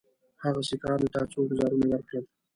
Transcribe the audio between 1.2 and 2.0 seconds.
څو ګوزارونه